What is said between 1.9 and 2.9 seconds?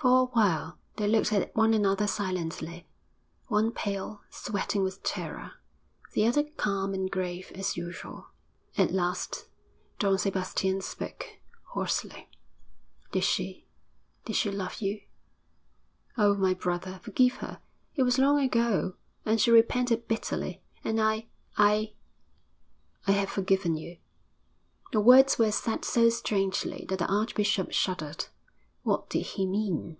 silently;